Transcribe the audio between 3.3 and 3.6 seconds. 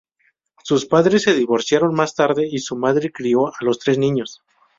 a